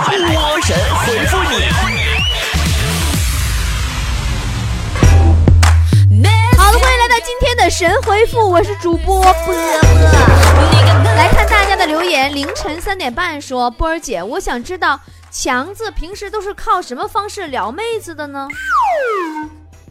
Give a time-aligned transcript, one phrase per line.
[0.00, 1.56] 波神回复你。
[6.58, 9.54] 好了，欢迎来到今天的神回复，我是主播波波。
[11.16, 18.46] 来看大家的留言，凌晨三点半说，波儿姐，我想知道强子平时都是靠什么方式撩妹子的呢？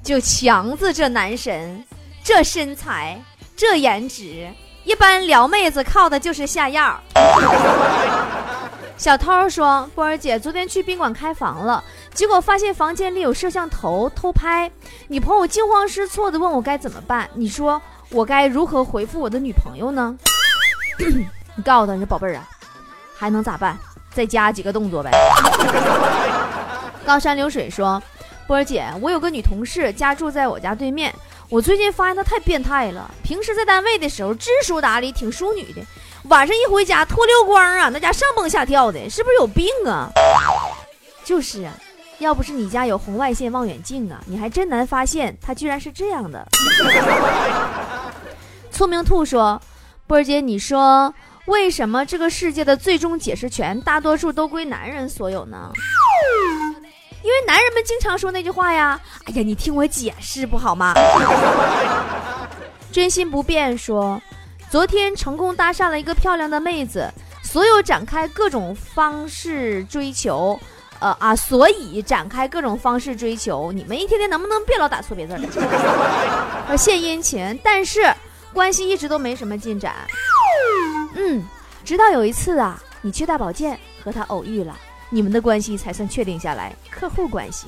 [0.03, 1.83] 就强子这男神，
[2.23, 3.19] 这身材，
[3.57, 4.47] 这颜值，
[4.83, 6.99] 一般撩妹子靠的就是下药。
[8.97, 11.83] 小涛说：“波儿姐，昨天去宾馆开房了，
[12.13, 14.71] 结果发现房间里有摄像头偷拍，
[15.09, 17.29] 女朋友惊慌失措的问我该怎么办。
[17.33, 20.17] 你说我该如何回复我的女朋友呢？
[21.55, 22.47] 你告诉她，你说宝贝儿啊，
[23.13, 23.77] 还能咋办？
[24.13, 25.11] 再加几个动作呗。”
[27.05, 28.01] 高山流水说
[28.47, 31.13] ：“波儿姐，我有个女同事家住在我家对面，
[31.49, 35.81] 我最近发现她太变态了，平时在单位的时候知书达理，挺淑女的。”
[36.29, 40.09] 晚上一回家脱溜光啊，那家上蹦下跳的，是不是有病啊？
[41.23, 41.71] 就是啊，
[42.19, 46.47] 要不是你家有红外线望远镜啊，你还真难发现他居然是这样的。
[48.71, 49.61] 聪明兔说
[50.07, 51.13] ：“波儿姐，你说
[51.45, 55.71] 为什么这个世界的最终解释权大多数都归男人所有呢？
[57.21, 58.99] 因为男人们经常说那句话呀。
[59.25, 60.93] 哎呀，你听我解释不好吗？
[62.91, 64.19] 真心不变说。”
[64.75, 67.09] 昨天成功搭讪了一个漂亮的妹子，
[67.41, 70.59] 所有展开各种方式追求，
[70.99, 73.71] 呃啊，所以展开各种方式追求。
[73.71, 76.75] 你们一天天能不能别老打错别字儿？
[76.75, 78.13] 献殷勤，但是
[78.51, 79.95] 关系一直都没什么进展。
[81.15, 81.41] 嗯，
[81.85, 84.77] 直到有一次啊，你去大保健和他偶遇了，
[85.09, 87.67] 你们的关系才算确定下来，客户关系。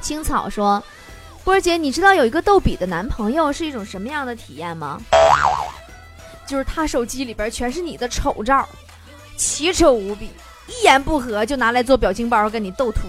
[0.00, 0.82] 青草说。
[1.44, 5.00] 波儿姐，你知道有一个逗比的男朋友是一种什么样的体验吗？
[6.46, 8.68] 就是他手机里边全是你的丑照，
[9.36, 10.30] 奇丑无比，
[10.66, 13.00] 一言不合就拿来做表情包跟你斗图。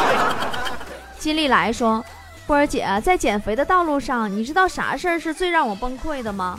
[1.18, 2.04] 金丽来说，
[2.46, 6.58] 波儿姐在减肥的道路上，你知道啥事儿是最让我崩溃的吗？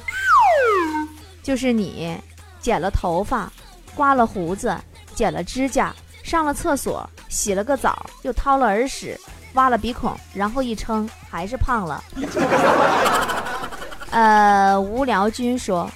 [1.44, 2.18] 就是你
[2.60, 3.52] 剪了头发，
[3.94, 4.76] 刮了胡子，
[5.14, 9.20] 剪了指甲，上了厕所，洗了个澡，又掏了耳屎。
[9.54, 12.04] 挖了鼻孔，然后一称还是胖了。
[14.12, 15.90] 呃，无聊君说，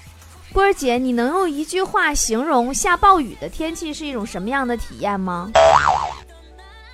[0.54, 5.50] 波儿姐，你能用一句话形容下暴雨的天气是一种什么样的体验吗？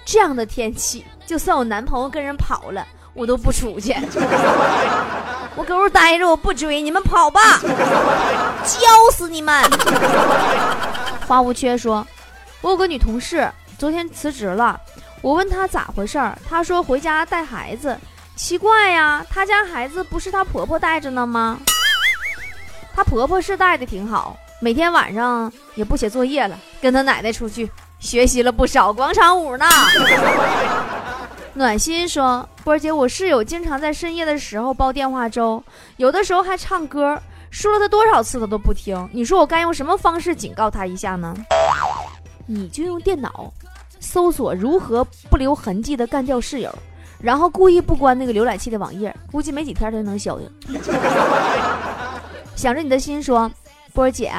[0.04, 3.96] 这样的天气，就算我男朋友跟人跑了，我都不出去。
[5.56, 7.60] 我搁屋待着，我不追，你们跑吧，
[8.66, 8.80] 教
[9.14, 9.64] 死你们！
[11.28, 12.06] 花无缺说，
[12.62, 13.48] 我有个女同事
[13.78, 14.80] 昨天辞职了。
[15.22, 17.98] 我问他咋回事儿，他说回家带孩子。
[18.36, 21.60] 奇怪呀，他家孩子不是她婆婆带着呢吗？
[22.96, 29.66] 她婆婆是带的挺好，每天晚上也不写作业了，跟她奶奶出去学习了不少广场舞呢。
[31.54, 35.64] 暖心说：“波儿姐，我室友经常在深夜的时候煲电话粥，
[35.98, 37.22] 有的时候还唱歌，
[37.52, 39.08] 说了他多少次他都不听。
[39.12, 41.36] 你说我该用什么方式警告他一下呢？
[42.48, 43.54] 你就用电脑。”
[44.02, 46.70] 搜索如何不留痕迹的干掉室友，
[47.22, 50.52] 然后故意不关那个浏览器的网页，估计没几天他就能消停。
[52.58, 53.50] 想着你的心说，
[53.94, 54.34] 波儿姐，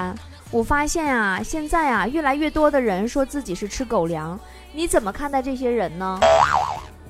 [0.51, 4.39] 我发现啊，现在啊，越来越多的人说自己是吃狗粮，
[4.73, 6.19] 你怎么看待这些人呢？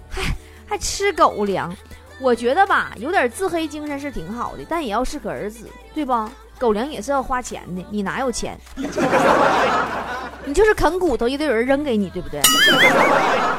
[0.08, 0.22] 还
[0.66, 1.74] 还吃狗粮？
[2.20, 6.30] 我觉得吧，有点自黑精神是挺好的，但也要适可而止，对吧？
[6.58, 8.56] 狗粮也是要花钱的，你哪有钱？
[10.44, 12.40] 你就是啃骨头也得有人扔给你，对不对？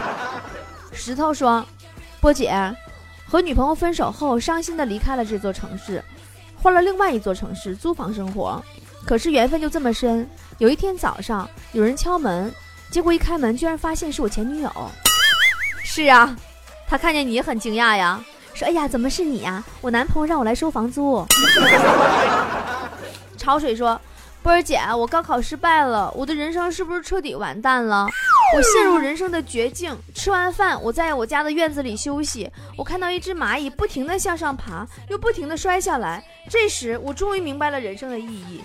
[0.94, 1.66] 石头说
[2.20, 2.54] ：“波姐，
[3.28, 6.04] 和女朋友分手后，伤心的离开了这座城市，
[6.62, 8.62] 换了另外一座城市租房生活。
[9.06, 10.28] 可是缘分就这么深。
[10.60, 12.54] 有一天早上，有人敲门，
[12.92, 14.72] 结果一开门，居然发现是我前女友。
[15.84, 16.36] 是啊，
[16.88, 18.24] 他看见你也很惊讶呀，
[18.54, 19.64] 说：‘哎呀，怎么是你呀？
[19.82, 21.26] 我男朋友让我来收房租。
[23.38, 24.00] ’潮水说。”
[24.44, 28.06] 波儿姐，我高考失败了，我的人生是不是彻底完蛋了？
[28.54, 29.98] 我陷入人生的绝境。
[30.14, 36.22] 吃完饭，我在我家的院子里休息，我看到一只蚂蚁不停地向上爬，又不停地摔下来。
[36.50, 38.62] 这时，我终于明白了人生的意义。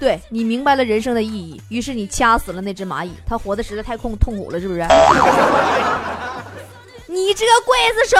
[0.00, 4.80] 对你明白了人生的意义，于是你掐死了那只蚂蚁，它活得实在太痛痛苦了，是不是？
[7.06, 8.16] 你这个刽子手！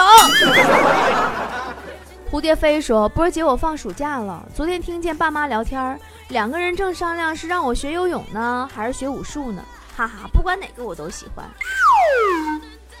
[2.35, 4.45] 蝴蝶飞说：“波儿姐，我放暑假了。
[4.53, 5.97] 昨天听见爸妈聊天，
[6.27, 9.63] 两个人正商量是让我学游泳呢，还是学武术呢？
[9.95, 11.45] 哈哈，不管哪个我都喜欢。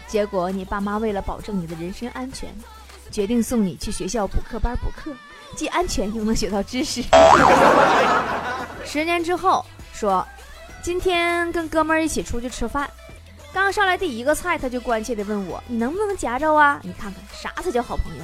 [0.07, 2.49] 结果你爸妈为了保证你的人身安全，
[3.11, 5.11] 决定送你去学校补课班补课，
[5.53, 7.03] 既安全又能学到知识。
[8.85, 10.25] 十年之后，说，
[10.81, 12.89] 今天跟哥们儿一起出去吃饭，
[13.51, 16.79] 刚上来第一个菜，他就关切的问我，你能不能夹着啊？
[16.83, 18.23] 你看看啥才叫好朋友？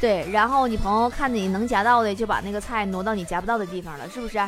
[0.00, 4.38] 对，然后你朋友看你能夹到的，就把那个菜挪到你夹不到的地方了，是不是？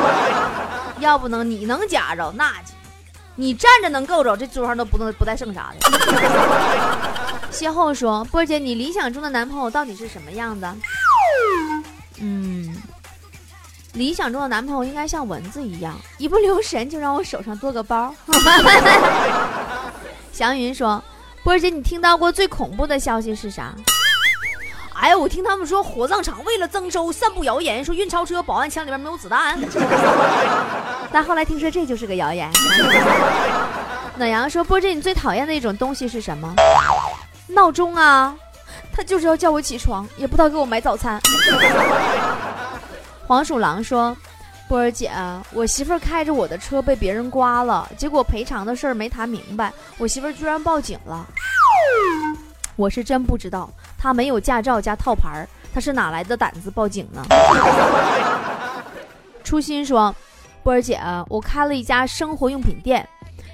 [1.00, 2.52] 要不能你能夹着，那
[3.36, 5.90] 你站着能够着，这桌上都不能不带剩啥的。
[7.52, 10.74] 邂逅说：“波姐，你理想中的男朋友到底是什么样的？”
[12.20, 12.74] 嗯，
[13.94, 18.14] 理想中的男朋友应该像蚊子一样，一不留神就让我手上多个包。
[20.32, 21.02] 祥云说
[21.44, 23.74] ：“波姐，你听到过最恐怖的消息是啥？”
[25.00, 29.58] 哎呀，我听他们说火葬场为了增收，散布谣言说运钞车保安枪里面没有子弹。
[31.10, 32.50] 但后来听说这就是个谣言。
[34.16, 36.54] 暖阳说：“波姐，你最讨厌的一种东西是什么？
[37.48, 38.36] 闹钟啊，
[38.92, 41.18] 他就是要叫我起床，也不知道给我买早餐。
[43.26, 44.14] ”黄鼠狼说
[44.68, 45.10] ：“波儿姐，
[45.52, 51.26] 我媳妇儿开着我的车被别人刮了，结果赔偿的事儿没谈明白，我媳妇儿居然报警了。
[52.76, 53.70] 我是真不知道。”
[54.02, 57.22] 他没有驾照加套牌儿，他是哪来的胆子报警呢？
[59.44, 60.14] 初心说
[60.64, 60.98] ：“波儿姐，
[61.28, 63.06] 我开了一家生活用品店，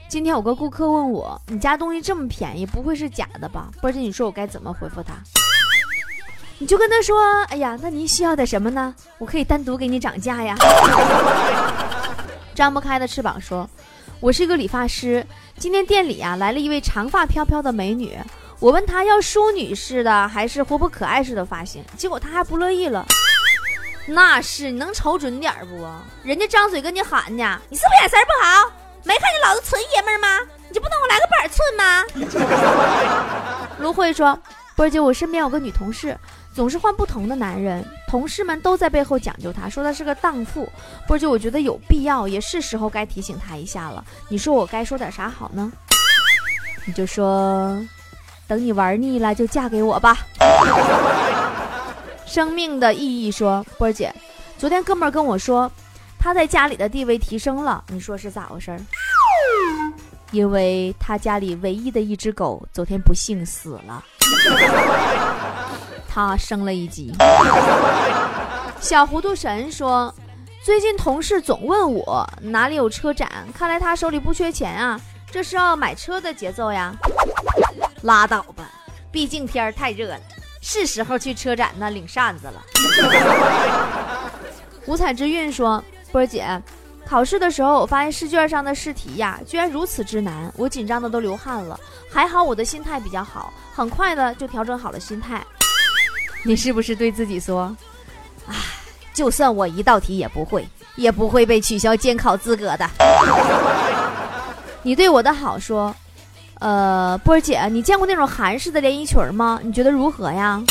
[0.08, 3.66] 今天有个顾客问我，你家东西这么便宜，不会是假的吧？
[3.80, 5.14] 波儿姐，你说我该怎么回复他？
[6.58, 7.16] 你就跟他说：
[7.48, 8.94] 哎呀，那您需要点什么呢？
[9.18, 10.54] 我可以单独给你涨价呀。
[12.54, 13.68] 张不开的翅膀说：
[14.20, 15.26] 我是一个理发师，
[15.58, 18.16] 今天店里啊来了一位长发飘飘的美女。”
[18.58, 23.06] 我问他要淑女式的还是活泼可爱式的发型，结果他还不乐意了。
[24.06, 25.86] 那是你能瞅准点不？
[26.22, 28.72] 人家张嘴跟你喊呢，你是不是眼神不好？
[29.02, 30.40] 没看见老子纯爷们吗？
[30.68, 32.02] 你就不能我来个板寸吗？
[33.78, 34.38] 芦荟说
[34.74, 36.16] ：“波儿姐，我身边有个女同事，
[36.54, 40.68] 总是换不同的男人，同事们都在背后讲究她，说她是个荡妇。
[41.06, 44.04] 波儿姐，我觉得有必要，也是时候该提醒她一下了。
[44.28, 45.70] 你说我该说点啥好呢？
[46.86, 47.78] 你就说。”
[48.46, 50.18] 等你玩腻了，就嫁给我吧。
[52.26, 54.14] 生命的意义说，波儿姐，
[54.58, 55.70] 昨天哥们儿跟我说，
[56.18, 58.76] 他在家里的地位提升了，你说是咋回事？
[60.32, 64.04] 因为他家里唯一的一只狗昨天不幸死了，
[66.08, 67.14] 他升了一级。
[68.80, 70.12] 小糊涂神说，
[70.64, 75.00] 最近同事总问我哪里有车展，看来他手里不缺钱啊，
[75.30, 76.92] 这是要买车的节奏呀。
[78.02, 78.70] 拉倒吧，
[79.10, 80.20] 毕竟天儿太热了，
[80.60, 82.62] 是时候去车展那领扇子了。
[84.86, 85.82] 五彩之韵说
[86.12, 86.46] ：“波儿姐，
[87.04, 91.78] 考试的时候我发现试卷上的试题呀，居然如此之难，我紧张的都流汗了。
[92.10, 95.44] 还好我的心态比较好，很快的就调整好了心态。
[96.44, 97.76] 你是不是对自己说，
[98.46, 98.54] 唉，
[99.12, 102.88] 就算我一道题也不会，也不会被取消监考资格的？
[104.82, 105.92] 你对我的好说。”
[106.60, 109.60] 呃，波儿姐，你见过那种韩式的连衣裙吗？
[109.62, 110.62] 你觉得如何呀？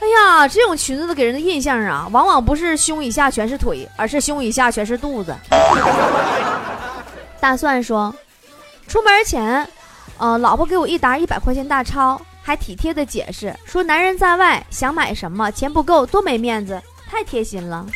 [0.00, 5.34] 哎呀，这种裙子的给人的印象啊，往往不是胸以下全是腿，而是胸以下全是肚子。
[7.40, 8.14] 大蒜说，
[8.86, 9.66] 出门前，
[10.18, 16.80] 呃，老婆给我一沓一百块钱大钞，还体贴的解释说，男人在外想买什么，钱不够多没面子，
[17.10, 17.86] 太贴心了。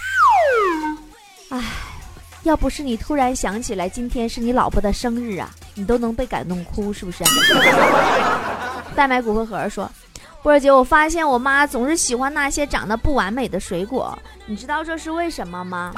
[1.51, 1.63] 哎，
[2.43, 5.51] 要不是你突然想起来今天是你老婆的生日啊。
[5.75, 7.25] 你都能被感动哭，是不是？
[8.97, 9.91] 代买骨灰盒说
[10.43, 15.93] ：“波儿姐，我发现我妈总是喜欢那些长得不完美的水果，你知道这是为什么吗？”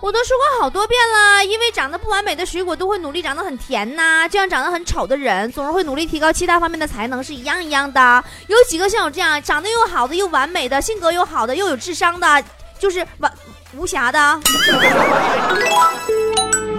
[0.00, 8.22] 我都说过好多遍了，因为长得不完美的水果都会努力长得很甜呐，就像长得很丑的人总是会努力提高其他方面的才能是一样一样的。
[8.48, 12.44] 有几个像我这样长得又好的又完美的，性格又好的又有智商的，
[12.78, 13.32] 就是完
[13.74, 14.40] 无瑕的。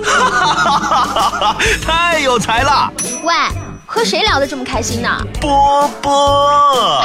[0.06, 1.58] 哈哈哈哈哈！
[1.86, 2.92] 太有才了！
[3.24, 3.34] 喂，
[3.86, 5.10] 和谁聊得这么开心呢？
[5.42, 7.04] 波波，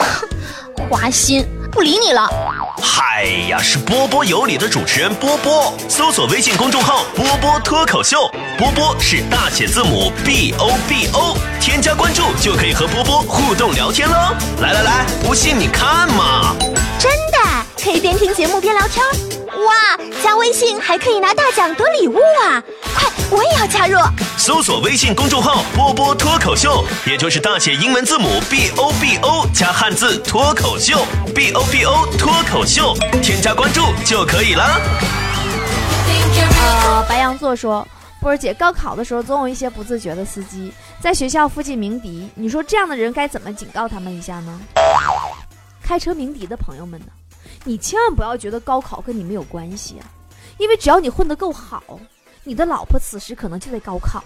[0.88, 2.28] 花心，不理你了。
[2.82, 14.14] 嗨呀，是波波有理的主持人波波，搜索微信公众号“波波脱口秀”，波波是大写字母 B O B O，添加关注就可以和波波互动聊天喽。
[14.60, 16.54] 来来来，不信你看嘛！
[16.98, 17.38] 真的，
[17.82, 19.04] 可以边听节目边聊天。
[19.60, 22.62] 哇，加微信还可以拿大奖得礼物啊！
[22.94, 23.98] 快，我也要加入。
[24.38, 34.80] 搜索微信公众号“波波脱口秀”，也就是大写英文字母 B O B O 加汉字“脱口秀 ”，B O B O 脱口秀，添加关注就可以了。
[36.62, 37.86] 呃，白羊座说，
[38.20, 44.60] 波儿姐，高考的时候总有一些不自觉的司机在学校附近鸣笛，你说这样的人该怎么警告他们一下呢？
[45.82, 47.06] 开车鸣笛的朋友们呢？
[47.64, 50.06] 你千万不要觉得高考跟你没有关系啊，
[50.58, 51.82] 因为只要你混得够好，
[52.42, 54.24] 你的老婆此时可能就在高考。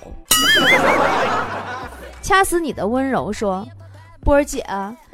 [2.23, 3.67] 掐死你的温柔说，
[4.23, 4.65] 波儿姐，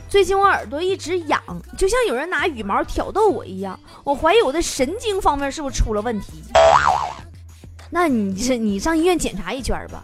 [0.08, 1.42] 最近我耳朵一直痒，
[1.76, 6.42] 就像有人拿羽毛挑逗我一样，我怀疑我的神经方面是不是出了问题？
[7.90, 10.02] 那你这你上医院检查一圈吧。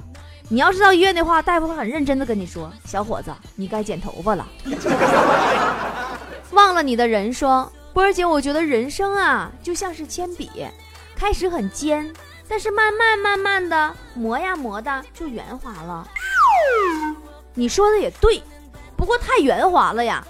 [0.49, 4.47] 你要是到医院的话，大夫会很认真的跟你说，小伙子，你该剪头发了。
[6.53, 10.51] 忘了你的人说，波儿姐，我觉得人生啊就像是铅笔，
[11.17, 12.13] 开始很尖，
[12.47, 16.07] 但是慢慢慢慢的磨呀磨的就圆滑了。
[17.55, 18.43] 你说的也对，
[18.99, 20.23] 不过太圆滑了呀，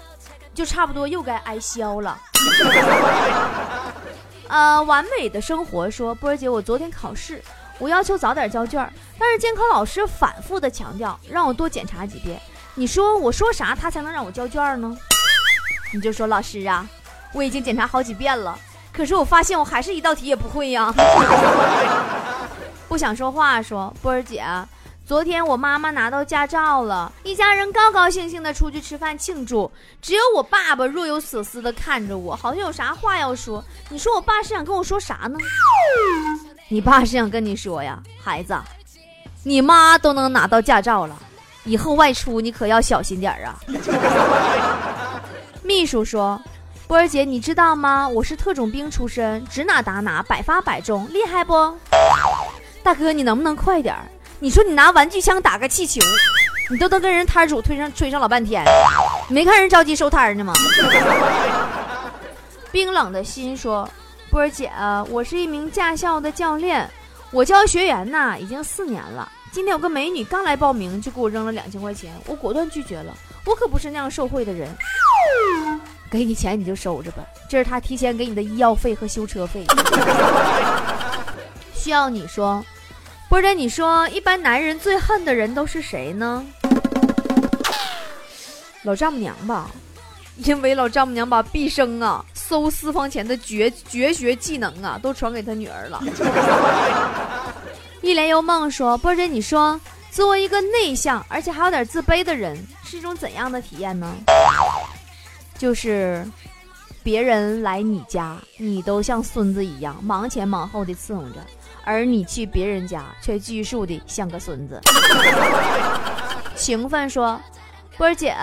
[0.53, 2.17] 就差不多又该挨削了。
[4.47, 7.43] 呃，完美的生活说，波儿姐，我昨天考试。
[7.79, 12.39] 我要求早点交卷，但是监考老师反复的强调让我多检查几遍。
[12.75, 14.97] 你说我说啥他才能让我交卷呢？
[15.93, 16.87] 你就说老师啊，
[17.33, 18.57] 我已经检查好几遍了，
[18.91, 20.93] 可是我发现我还是一道题也不会呀。
[22.87, 24.43] 不想说话，说波儿姐，
[25.05, 29.69] 昨天我妈妈拿到驾照了，一家人高高兴兴的出去吃饭庆祝，
[30.01, 33.63] 只有我爸爸若有所思的看着我，好像有啥话要说。
[33.89, 35.37] 你说我爸是想跟我说啥呢？
[36.69, 38.57] 你爸是想跟你说呀，孩子，
[39.43, 41.17] 你妈都能拿到驾照了，
[41.65, 43.59] 以后外出你可要小心点儿啊。
[45.61, 46.41] 秘书说
[46.87, 48.07] ：“波儿姐，你知道吗？
[48.07, 51.77] 我是特种兵出身，指哪打哪，百发百中，厉害不？”
[52.81, 54.07] 大哥，你能不能快点儿？
[54.39, 55.99] 你说你拿玩具枪打个气球，
[56.71, 58.63] 你都能跟人摊主推上吹上老半天，
[59.27, 60.53] 没看人着急收摊呢吗？
[62.71, 63.87] 冰冷的心说。
[64.29, 66.89] 波儿姐啊，我是一名驾校的教练，
[67.31, 69.29] 我教学员呢已经四年了。
[69.51, 73.13] 今天有个美女刚来报名，就给我扔了两千块钱，我果断拒绝了。
[73.45, 74.69] 我可不是那样受贿的人，
[76.09, 79.65] 给你钱你就收着吧，这是他提前给你的医药费和修车费。
[81.73, 82.63] 需要你说，
[83.29, 86.45] 波儿姐，你说一般男人最恨的人都是谁呢？
[88.83, 89.69] 老丈母娘吧，
[90.37, 92.23] 因为老丈母娘把毕生啊。
[92.33, 96.01] 搜私房钱的绝绝学技能啊，都传给他女儿了。
[98.01, 99.77] 一帘幽梦说：“波姐，你说，
[100.11, 104.15] 作为一个内向而且还有点自卑的人，是一种怎样的体验呢？
[105.57, 106.25] 就是
[107.03, 111.35] 别人来你家，你都像孙子一样忙前忙后的伺候着，
[111.83, 114.79] 而你去别人家却拘束的像个孙子。”
[116.55, 117.39] 情分说
[117.97, 118.35] ：“波儿姐。”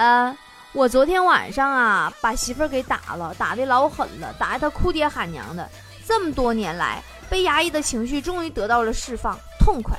[0.74, 5.70] 我昨天晚上啊，把媳妇儿给打了，打的老狠了，打的她哭爹喊娘的。
[6.04, 9.96] 这么多年来，被压抑的情绪终于得到了释放，痛快。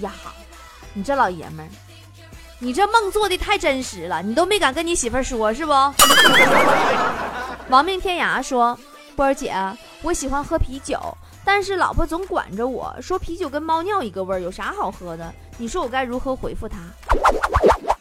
[0.00, 0.10] 呀，
[0.92, 1.70] 你这老爷们儿，
[2.64, 5.72] 你这梦做的太真实了，你都没敢跟你媳妇儿说，是不？
[7.68, 8.78] 亡命天涯说，
[9.14, 9.54] 波儿姐，
[10.00, 10.98] 我喜欢喝啤酒，
[11.44, 15.30] 但是老婆总管着我说啤酒跟猫尿一个味儿，有啥好喝的？
[15.58, 16.78] 你说我该如何回复她？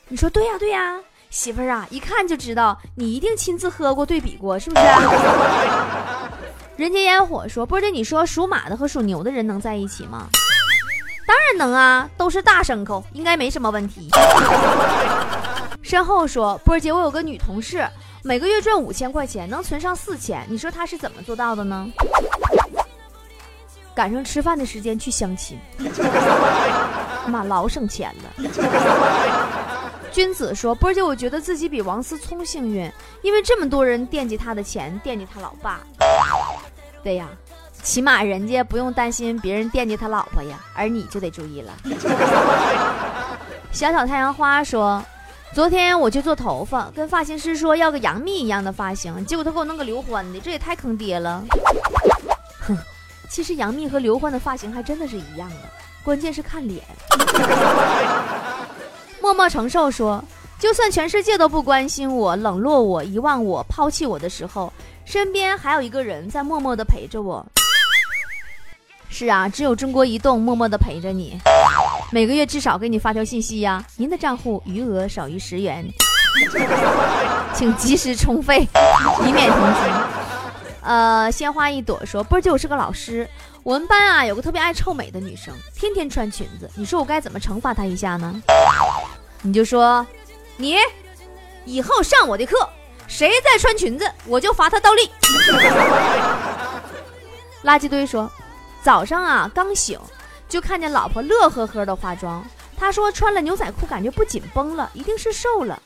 [0.08, 0.98] 你说对呀，对呀。
[1.29, 4.86] 媳妇儿啊，一看就知道你一定亲自喝过、对比过，是不是？
[6.77, 10.29] 人间烟火说：“波儿姐，你说属马的和属牛的人能在一起吗？”
[11.25, 14.10] 当然能啊，都是大牲口，应该没什么问题。
[15.82, 17.88] 身后说：“波儿姐，我有个女同事，
[18.24, 21.88] 每个月赚五千块钱，能存上四千，你说她是怎么做到的呢？”
[23.96, 25.60] 赶上吃饭的时间去相亲，
[27.27, 28.24] 妈老省钱了。
[30.12, 35.82] 君子说：“波儿姐，我觉得自己比王思聪幸运，因为这么多人惦记他的钱，惦记他老爸。
[37.03, 37.27] 对呀，
[37.84, 41.74] 起码人家不用担心别人惦记他老婆呀，而你就得注意了。
[43.74, 45.04] ”小小太阳花说
[45.54, 51.44] ：“昨天我去做头发，跟发型师说要个杨幂一样的发型，结果他给我弄个刘欢的，这也太坑爹了。”
[52.66, 52.78] 哼，
[53.30, 55.56] 其实杨幂和刘欢的发型还真的是一样的，
[56.06, 56.82] 关键是看脸。
[59.22, 60.24] 默默承受说
[60.58, 64.72] ：“就算全世界都不关心我、冷落我、遗忘我、抛弃我的时候，
[65.04, 67.46] 身边还有一个人在默默的陪着我。”
[69.15, 71.38] 是啊，只有中国移动默默的陪着你，
[72.12, 73.86] 每个月至少给你发条信息呀。
[73.96, 75.88] 您的账户余额少于十元，
[77.53, 78.67] 请及时充费，
[79.24, 79.79] 以免停机。
[80.82, 83.29] 呃，鲜花一朵说：“波儿姐，我是个老师，
[83.62, 88.41] 我们班啊有个特别爱臭美的女生，天天穿裙子，你说我该怎么惩罚她一下呢？”
[89.43, 90.03] 你就说，
[90.58, 90.77] 你
[91.65, 92.67] 以后上我的课，
[93.08, 95.08] 谁再穿裙子，我就罚他倒立。
[97.63, 98.29] 垃圾堆说，
[98.84, 99.98] 早上啊刚醒，
[100.50, 102.46] 就看见老婆乐呵呵的化妆。
[102.78, 105.82] 他说穿了牛仔裤感觉不紧绷了，一定是瘦了。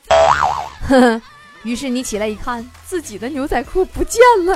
[0.88, 1.22] 呵呵，
[1.62, 4.52] 于是你起来一看，自己的牛仔裤不见了。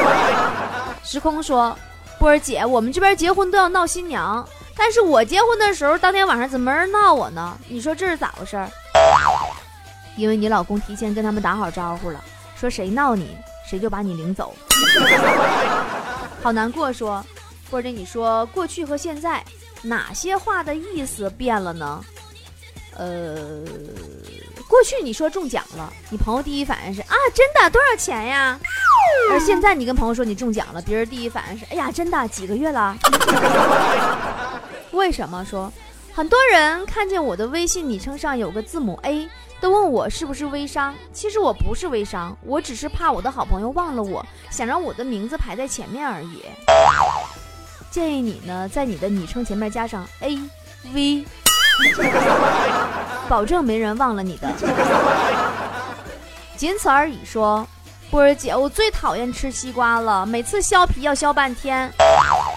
[1.02, 1.74] 时空说
[2.20, 4.46] ：“波儿姐，我们这边结婚都要闹新娘，
[4.76, 7.56] 但是我结婚的时候当天晚上怎么没人闹我呢？
[7.66, 8.62] 你说这是咋回事？
[10.16, 12.22] 因为你老公提前跟他们打好招呼了，
[12.56, 13.34] 说谁闹你，
[13.66, 14.54] 谁就把你领走。
[16.42, 16.92] 好难过。
[16.92, 17.39] 说，波
[17.70, 19.44] 或者，你说过去和现在
[19.82, 22.04] 哪些话的意思变了呢？
[22.96, 23.62] 呃。”
[24.70, 28.56] 过去你说中奖了，你朋友第一反应是啊，真的多少钱呀？
[29.32, 32.96] 而现在你跟朋友说你中奖了，别人第一反应是哎呀，真的几个月了？
[34.92, 35.72] 为什么说
[36.12, 39.28] 很多人看见我的微信昵称上有个字母 A，
[39.60, 40.94] 都问我是不是微商？
[41.12, 46.44] 其实我不是微商，我只是怕我的好朋友忘了我，想让我的名字排在前面而已。
[47.90, 50.38] 建议你呢，在你的昵称前面加上 A
[50.94, 51.24] V。
[53.28, 54.52] 保证没人忘了你的，
[56.56, 57.24] 仅此而已。
[57.24, 57.66] 说，
[58.10, 61.90] 波儿姐，我最讨厌吃西瓜了，每次削皮要削半天。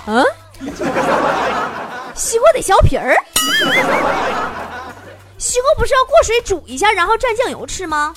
[0.08, 0.26] 嗯，
[2.16, 3.16] 西瓜得削皮儿？
[5.38, 8.14] 西瓜不是要过水煮一下，然后蘸酱油吃吗？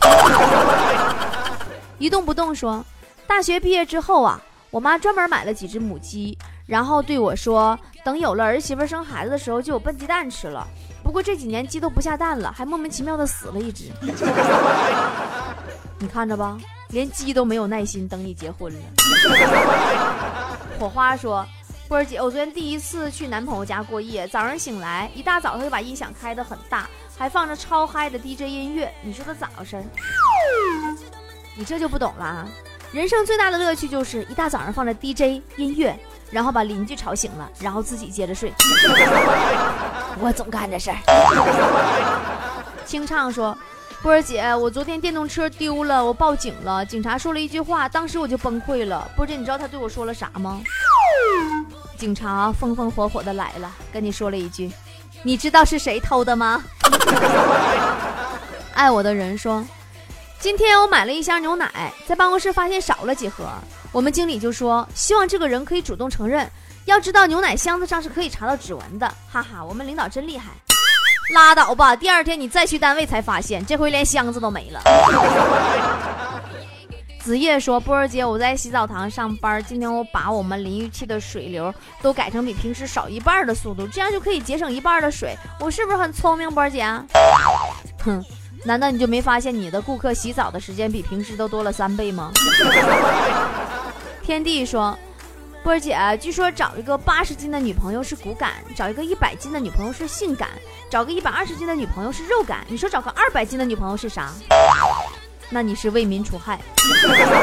[1.98, 2.84] 一动不动说，
[3.26, 10.66] 大学毕业之后啊，我妈专门买了几只母鸡，然后对我说，等有了儿媳妇生孩子的时候，就有笨鸡蛋吃了。
[11.02, 13.92] 不过这几年鸡都不下蛋了，还莫名其妙的死了一只。
[15.98, 16.58] 你看着吧，
[16.90, 18.80] 连鸡都没有耐心等你结婚了。
[20.78, 21.46] 火花说
[21.88, 28.92] ：“波儿姐，我昨天第一次去男朋友家过夜，早上醒来，一大早他就把音响开的很大，还放着超嗨的 DJ 音乐。
[29.02, 29.80] 你说他咋回事？
[31.56, 32.48] 你这就不懂了啊！
[32.92, 35.98] 人生最大的乐趣就是一大早上放着 DJ 音乐，
[36.30, 38.52] 然后把邻居吵醒了，然后自己接着睡。
[40.18, 40.96] ”我总干这事儿。
[42.86, 43.56] 清唱说
[44.02, 46.84] ：“波儿姐，我昨天电动车丢了，我报警了。
[46.86, 49.10] 警察说了一句话，当时我就崩溃了。
[49.16, 50.60] 波儿姐，你知道他对我说了啥吗？
[51.98, 54.70] 警察风风火火的来了，跟你说了一句：
[55.22, 56.62] 你知道是谁偷的吗？
[58.74, 59.64] 爱我的人说：
[60.38, 63.48] 今天我买了一箱牛奶，在办公室发现少了几盒，
[63.92, 66.48] 我们经理就说希望这个人可以主动承认。”
[66.86, 70.50] 要知道牛奶箱子上是可以查到指纹的，哈哈，我们领导真厉害。
[71.34, 74.80] 拉倒吧，第二天你再去单位才发现，这回连箱子都没了。
[77.18, 85.36] 子夜说：“波儿姐，我在洗澡堂上班，今天我把我们淋浴器的水流都改成比平时少一半的速度，这样就可以节省一半的水。
[85.58, 86.84] 我是不是很聪明，波儿姐？”
[88.04, 88.24] 哼，
[88.62, 92.30] 难道你就没发现你的顾客洗澡的时间比平时都多了三倍吗？
[94.26, 94.98] 天地说。
[95.62, 100.50] 波儿姐，据说找一个八十斤的女朋友是骨感，找一个一百斤的女朋友是性感，
[100.88, 102.64] 找个一百二十斤的女朋友是肉感。
[102.68, 104.32] 你说找个二百斤的女朋友是啥？
[105.50, 106.60] 那你是为民除害。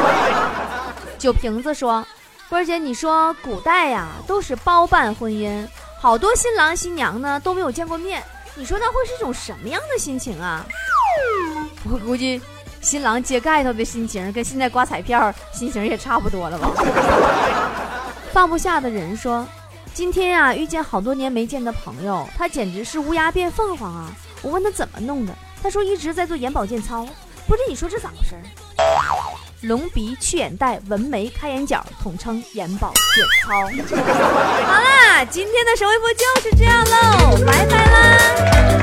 [1.20, 2.06] 酒瓶子说，
[2.50, 5.68] 波儿姐，你说古代呀都是包办婚姻，
[6.00, 8.24] 好多新郎新娘呢都没有见过面，
[8.56, 10.66] 你说那会是一种什么样的心情啊？
[11.92, 12.42] 我估计
[12.84, 16.70] 新郎揭盖头的心情跟现在刮彩票心情也差不多了吧。
[18.34, 19.48] 放不下的人说
[19.94, 24.12] ：“今天呀，遇见好多年没见的朋友，他简直是乌鸦变凤凰啊！
[24.42, 27.08] 我问他怎么弄的，他说一直在做眼保健操。
[27.48, 28.36] 不是你说这咋回事？
[29.68, 33.26] 隆鼻、去眼袋、纹眉、开眼角，统称眼保健
[33.88, 33.96] 操。
[34.68, 38.83] 好啦，今天的神回复就是这样喽，拜拜啦！